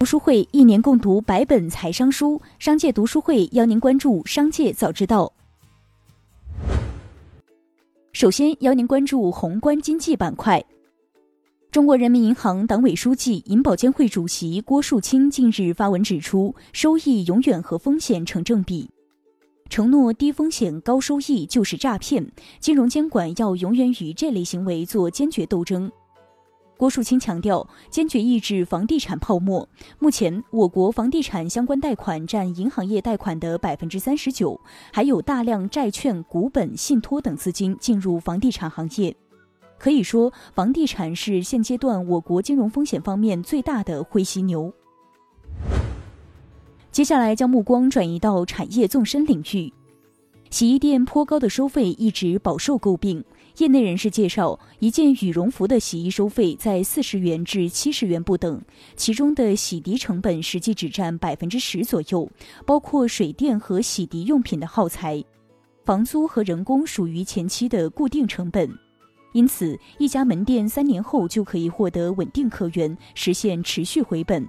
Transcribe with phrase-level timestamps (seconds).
[0.00, 5.30] 读书会一年共读百本财商书，商界读书会邀您关注商界早知道。
[8.12, 10.64] 首先邀您关注宏观经济板块。
[11.70, 18.88] 中国人民银行党委书记、银保监会主席郭树清近日发文指出，收益永远和风险成正比，
[19.68, 22.26] 承诺低风险高收益就是诈骗，
[22.58, 25.92] 金融监管要永远与这类行为做坚决斗争。
[26.80, 29.68] 郭树清强调，坚决抑制房地产泡沫。
[29.98, 34.58] 目前，我国房地产相关贷款占银行业贷款的百分之三十九，
[34.90, 39.14] 还有大量债券、股本、信托等资金进入房地产行业。
[39.78, 44.72] 可以说，房地产是现阶段我国金融风险方面最大的灰犀牛。
[46.90, 49.70] 接下来，将目光转移到产业纵深领域。
[50.48, 53.22] 洗衣店颇高的收费一直饱受诟病。
[53.58, 58.60] 业内人士介绍，一件羽绒服的洗衣收费在四十元至七十元不等，
[58.96, 62.30] 其中的洗涤成本实际只占百分之十左右，
[62.64, 65.22] 包括水电和洗涤用品的耗材，
[65.84, 68.70] 房租和人工属于前期的固定成本。
[69.32, 74.44] 因此，一家门店三年后就可以获得稳定客源，实现持续回本。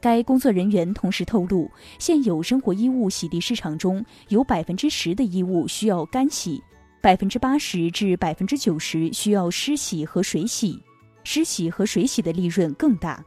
[0.00, 6.62] 该工作人员同时透露，现有生活衣物洗涤市场中有百分之十的衣物需要干洗，
[7.04, 10.80] 百分之八十至百分之九十需要湿洗和水洗，
[11.22, 13.22] 湿洗和水洗的利润更大。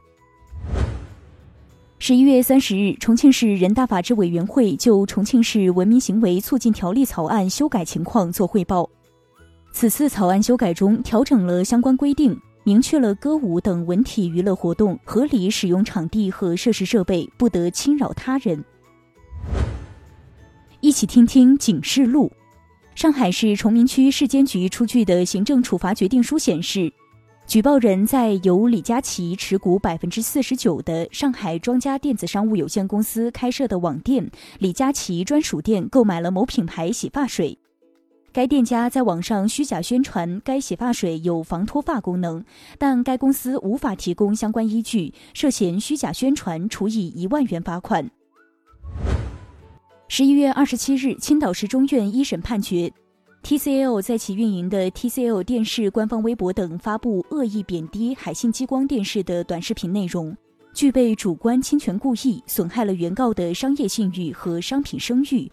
[1.99, 8.89] 十一月三十日，重庆市人大法制委员会就《重庆市文明行为促进条例》草案修改情况作汇报。
[9.71, 12.35] 此次草案修改中调整了相关规定。
[12.63, 18.65] 明确了歌舞等文体娱乐活动合理使用场地和设施设备，不得侵扰他人。
[20.81, 22.31] 一起听听警示录。
[22.97, 26.91] 上海市崇明区市监局出具的行政处罚决定书显示，
[27.45, 37.59] 举报人在由李佳琦持股百分之四十九的上海庄家电子商务有限公司开设的网店“李佳琦专属店”购买了某品牌洗发水。
[38.33, 42.43] 该店家在网上虚假宣传该洗发水有防脱发功能，
[42.79, 48.09] 但该公司无法提供相关依据，涉嫌虚假宣传，处以一万元罚款。
[50.09, 52.91] 十一月二十七日，青岛市中院一审判决
[53.43, 60.35] ，TCL 在其运营的 TCL 电视官方微博等发布恶意贬低海信激光电视的短视频内容，
[60.73, 65.51] 具备主观侵权故意，损害了原告的商业信誉和商品声誉。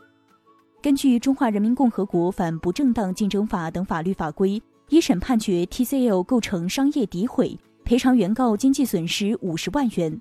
[0.81, 10.21] 根据《中华人民共和国反不正当竞争法》等法律法规，一审判决 TCL 构成商业诋毁，赔偿原告经济损失五十万元。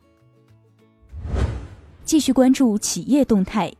[2.03, 3.72] 继续关注企业动态。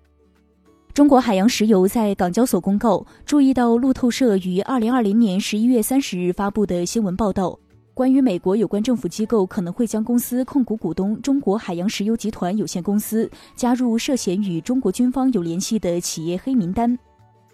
[0.94, 7.58] 中国海洋石油在港交所公告，注意到路透社于二零二零年十一月三十日发布的新闻报道。
[7.96, 16.96] 关于美国有关政府机构可能会将公司控股股东中国海洋石油集团有限公司加入涉嫌与中国军方有联系的企业黑名单，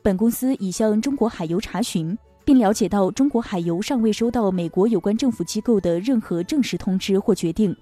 [0.04, 7.74] 本公司已向中国海油查询，并了解到中国海油尚未收到美国有关政府机构的任何正式通知或决定。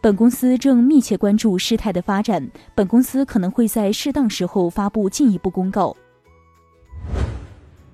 [0.00, 5.96] 本公司正密切关注事态的发展，本公司可能会在适当时候发布进一步公告。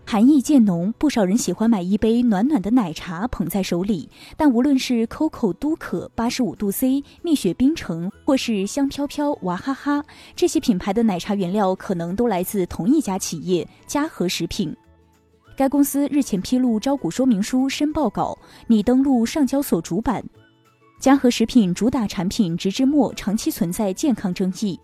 [0.05, 4.11] 寒意渐浓，不少人喜欢买一杯暖暖的奶茶捧在手里。
[4.37, 10.05] 但无论是 COCO 都可、八十五度 C、蜜雪冰城，或是香飘飘、娃哈哈，
[10.37, 14.77] 这些品牌的奶茶原料可能都来自同一家企业——嘉禾食品。
[15.57, 20.23] 该公司日前披露招股说明书申报稿，拟登陆上交所主板。
[21.05, 24.81] 嘉禾食品主打产品植脂末长期存在健康争议。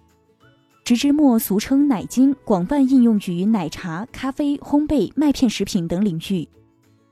[0.84, 6.46] 植脂末俗称奶精，广泛应用于奶茶、咖啡、烘焙、麦片食品等领域。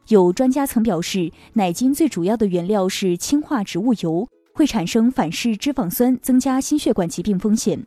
[0.08, 7.82] 有专家曾表示，奶精最主要的原料是氢化植物油，会产生反式脂肪酸，增加心血管疾病风险。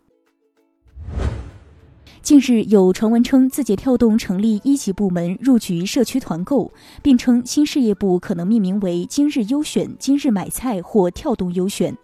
[2.22, 6.72] 近日有传闻称，字节跳动成立一级部门入局社区团购，
[7.02, 11.98] 并称新事业部可能命名为“今日优选”“今日买菜”或“跳动优选”。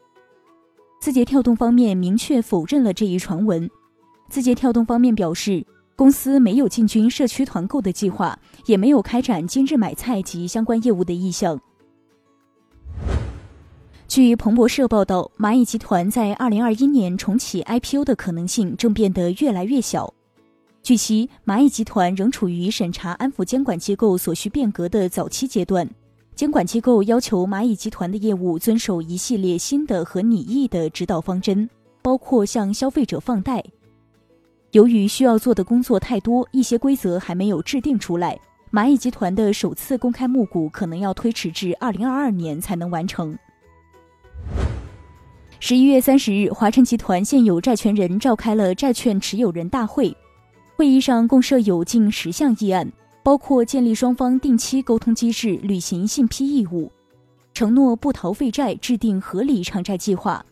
[0.99, 3.69] 字节跳动方面明确否认了这一传闻。
[4.27, 5.63] 字节跳动方面表示，
[5.95, 11.61] 公司没有进军社区团购的计划，也没有开展今日买菜及相关业务的意向。
[14.07, 20.11] 据彭博社报道，蚂蚁集团在二零二一年重启 IPO 的可能性正变得越来越小。
[20.81, 25.87] 据悉，蚂蚁集团仍处于审查安抚监管机构所需变革的早期阶段。
[26.35, 31.69] 监管机构要求蚂蚁集团的业务遵守一系列新的和拟议的指导方针，
[32.01, 33.61] 包括向消费者放贷。
[34.71, 38.39] 由于需要做的工作太多，一些规则还没有制定出来，
[38.71, 43.37] 蚂蚁集团的首次公开募股可能要推迟至二零二二年才能完成。
[45.59, 50.15] 十一月三十日，华晨集团现有债权人召开了债券持有人大会，
[50.75, 52.87] 会议上共设有近十项议案，
[53.23, 56.91] 包括建立双方定期沟通机制、履行信批义务、
[57.55, 60.45] 承诺不逃废债、制定合理偿债计划、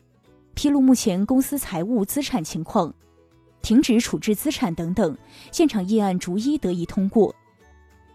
[0.56, 2.92] 披露目前公司财务资产情况、
[3.62, 5.16] 停止处置资产等等。
[5.52, 7.34] 现场议案逐一得以通过。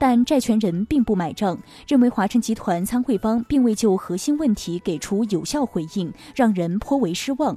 [0.01, 7.57] 但债权人并不买账，认为华晨集团参会方并未就核心问题给出有效回应，让人颇为失望。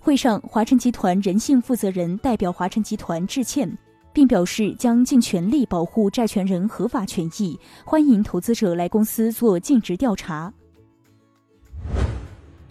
[0.00, 3.70] 会上，华晨集团人性负责人代表华晨集团致歉，
[4.12, 10.52] 并表示将尽全力保护债权人合法权益，欢迎投资者来公司做尽职调查。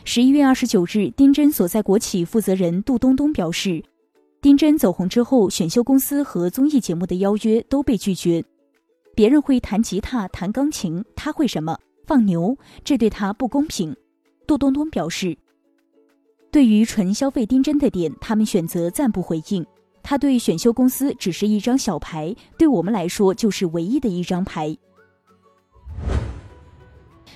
[0.04, 3.82] 十一月二十九日，丁真所在国企负责人杜东东表示，
[4.42, 8.44] 丁真走红之后，选秀公司和综艺节目的邀约都被拒绝。
[9.20, 11.78] 别人会弹吉他、弹钢琴，他会什么？
[12.08, 13.94] 放牛，这对他不公平。
[14.48, 15.38] 杜东东表示，
[16.50, 19.66] 对于纯消费丁真的点，他们选择暂不回应。
[20.02, 24.74] 他对选秀公司只是一张小牌，对我们来说就是唯一的一张牌。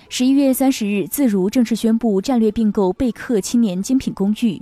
[0.07, 4.57] 十一月三十日，自如正式宣布战略并购贝克青年精品公寓。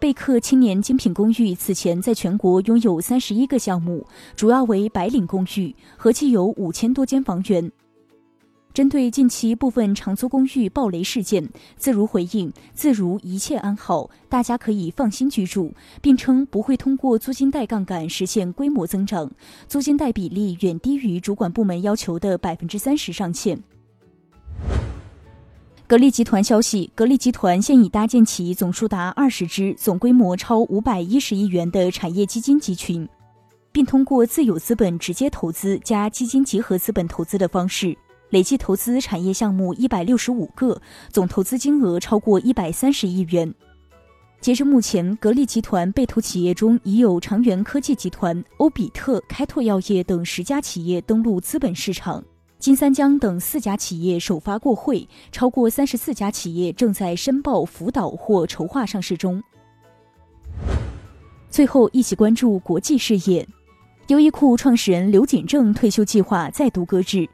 [0.00, 7.70] 贝克青年精品公寓此前在全国拥有三十一个项目，主要为白领公寓，合计有五千多间房源。
[8.72, 15.70] 针对近期部分长租公寓暴雷事件，自如回应：自如一切安好，大家可以放心居住，
[16.00, 19.30] 并称不会通过租金贷杠杆实现规模增长，
[19.68, 23.62] 租金贷比例远低于主管部门要求的百分之三十上限。
[25.90, 33.08] 格力集团消息，格力集团现已搭建起总数达二十支、总规模超五百一十亿元的产业基金集群，
[33.72, 37.98] 并通过自有资本直接投资加基金集合资本投资的方式，
[38.28, 43.52] 累计投资产业项目一百六十五个，总投资金额超过一百三十亿元。
[44.40, 52.22] 截至目前，格力集团被投企业中已有长源科技集团、欧比特、开拓药业等十家企业登陆资本市场。
[52.60, 59.42] 金三江等四家企业首发过会，超过三十四家企业正在申报、辅导或筹划上市中。
[61.48, 63.48] 最后，一起关注国际事业。
[64.08, 67.26] 优衣库创始人刘锦正退休计划再度搁置。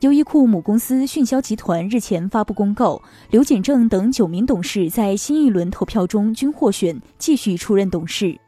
[0.00, 8.38] 优衣库母公司迅销集团日前发布公告，刘锦正等九名董事在新一轮投票中均获选，继续出任董事。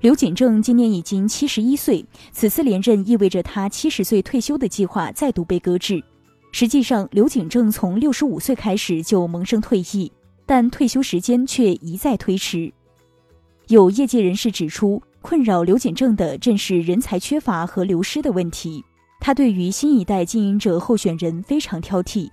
[0.00, 6.02] 刘锦正今年已经七十一岁，此次连任意味着他七十岁退休的计划再度被搁置。
[6.52, 10.12] 实际上，刘锦正从六十五岁开始就萌生退役，
[10.44, 12.72] 但退休时间却一再推迟。
[13.68, 18.84] 有业界人士指出，困扰刘锦正的正是人才缺乏和流失的问题。
[19.18, 22.30] 他对于新一代经营者候选人非常挑剔。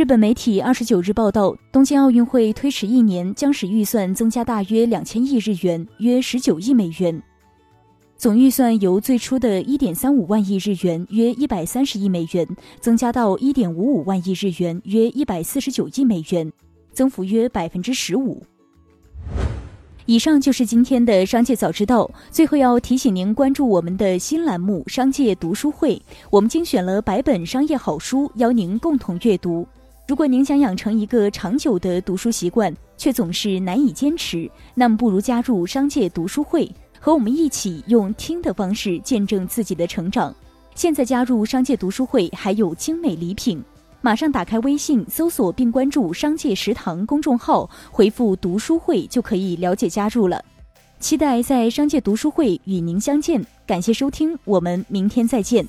[0.00, 7.22] 日本媒体二十九日报道，东京奥运会推迟一年将使预算增加大约两千亿日元，约十九亿美元。
[8.16, 12.48] 总预算由最初的一点三五万亿日元，约一百三十亿美元，
[12.80, 16.50] 增加到一点五五万亿日元，约一百四十九亿美元，
[16.94, 18.42] 增幅约百分之十五。
[20.06, 22.10] 以上就是今天的商界早知道。
[22.30, 25.94] 最后要提醒您关注我们的新栏目《商界读书会》，
[26.30, 29.68] 我们精选了百本商业好书，邀您共同阅读。
[30.10, 36.68] 如果您想养成一个长久的读书习惯，却总是难以坚持，那么不如加入商界读书会，
[36.98, 40.34] 和我们一起用听的方式见证自己的成长。
[40.74, 43.62] 现在加入商界读书会还有精美礼品，
[44.00, 50.44] 马上打开微信搜索并关注“商界食堂”公众号，回复“读书会”就可以了解加入了。
[50.98, 55.64] 期待在商界读书会与您相见，感谢收听，我们明天再见。